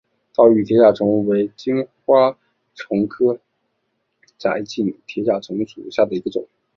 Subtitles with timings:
[0.35, 2.35] 岛屿铁甲虫为金花
[2.73, 3.39] 虫科
[4.39, 6.47] 窄颈铁甲虫属下的一个种。